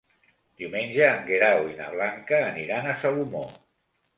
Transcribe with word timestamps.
Diumenge 0.61 1.03
en 1.09 1.21
Guerau 1.27 1.67
i 1.73 1.77
na 1.81 1.91
Blanca 1.97 2.41
aniran 2.49 2.91
a 2.91 2.97
Salomó. 3.05 3.45